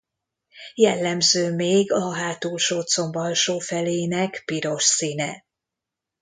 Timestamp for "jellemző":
0.75-1.53